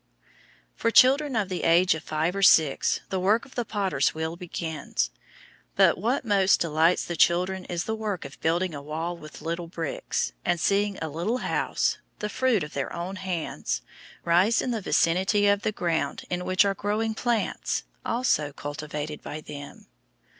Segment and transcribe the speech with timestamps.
[0.75, 4.35] For children of the age of five or six, the work of the potter's wheel
[4.35, 5.11] begins.
[5.75, 9.67] But what most delights the children is the work of building a wall with little
[9.67, 13.83] bricks, and seeing a little house, the fruit of their own hands,
[14.25, 19.39] rise in the vicinity of the ground in which are growing plants, also cultivated by
[19.39, 19.85] them.